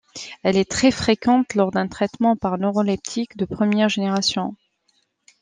[0.41, 4.55] Elle est très fréquente lors d'un traitement par neuroleptique de première génération.